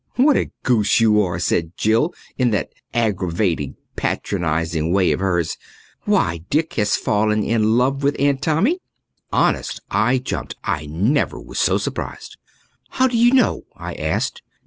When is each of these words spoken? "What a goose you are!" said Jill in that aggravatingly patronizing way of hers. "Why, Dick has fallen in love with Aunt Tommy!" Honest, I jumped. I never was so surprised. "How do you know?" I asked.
"What 0.15 0.35
a 0.35 0.49
goose 0.63 0.99
you 0.99 1.21
are!" 1.21 1.37
said 1.37 1.73
Jill 1.77 2.11
in 2.35 2.49
that 2.49 2.73
aggravatingly 2.91 3.75
patronizing 3.95 4.91
way 4.91 5.11
of 5.11 5.19
hers. 5.19 5.57
"Why, 6.05 6.39
Dick 6.49 6.73
has 6.73 6.95
fallen 6.95 7.43
in 7.43 7.77
love 7.77 8.01
with 8.01 8.15
Aunt 8.19 8.41
Tommy!" 8.41 8.79
Honest, 9.31 9.79
I 9.91 10.17
jumped. 10.17 10.55
I 10.63 10.87
never 10.87 11.39
was 11.39 11.59
so 11.59 11.77
surprised. 11.77 12.35
"How 12.89 13.07
do 13.07 13.15
you 13.15 13.31
know?" 13.31 13.65
I 13.77 13.93
asked. 13.93 14.41